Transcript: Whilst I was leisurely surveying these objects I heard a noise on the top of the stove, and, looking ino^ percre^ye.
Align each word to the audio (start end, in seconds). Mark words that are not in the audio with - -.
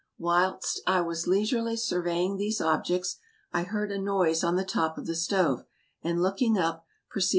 Whilst 0.17 0.81
I 0.87 1.01
was 1.01 1.27
leisurely 1.27 1.75
surveying 1.77 2.37
these 2.37 2.59
objects 2.59 3.17
I 3.53 3.61
heard 3.61 3.91
a 3.91 3.99
noise 4.01 4.43
on 4.43 4.55
the 4.55 4.65
top 4.65 4.97
of 4.97 5.05
the 5.05 5.13
stove, 5.13 5.63
and, 6.01 6.19
looking 6.23 6.55
ino^ 6.55 6.81
percre^ye. 7.15 7.29